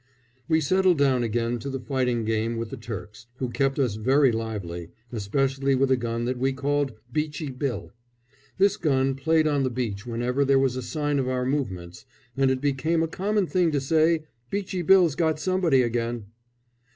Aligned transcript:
We 0.47 0.61
settled 0.61 0.97
down 0.97 1.21
again 1.21 1.59
to 1.59 1.69
the 1.69 1.79
fighting 1.79 2.25
game 2.25 2.57
with 2.57 2.71
the 2.71 2.75
Turks, 2.75 3.27
who 3.37 3.49
kept 3.51 3.77
us 3.77 3.93
very 3.97 4.31
lively, 4.31 4.89
especially 5.11 5.75
with 5.75 5.91
a 5.91 5.95
gun 5.95 6.25
that 6.25 6.39
we 6.39 6.53
called 6.53 6.93
"Beachy 7.13 7.51
Bill." 7.51 7.91
This 8.57 8.77
gun 8.77 9.13
played 9.13 9.45
on 9.45 9.61
the 9.61 9.69
beach 9.69 10.07
whenever 10.07 10.43
there 10.43 10.57
was 10.57 10.75
a 10.75 10.81
sign 10.81 11.19
of 11.19 11.27
our 11.29 11.45
movements, 11.45 12.07
and 12.35 12.49
it 12.49 12.61
became 12.61 13.03
a 13.03 13.07
common 13.07 13.45
thing 13.45 13.71
to 13.73 13.79
say, 13.79 14.23
"Beachy 14.49 14.81
Bill's 14.81 15.13
got 15.13 15.39
somebody 15.39 15.83
again." 15.83 16.25